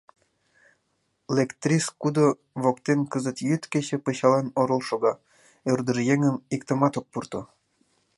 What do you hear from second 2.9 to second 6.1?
кызыт йӱд-кече пычалан орол шога, ӧрдыж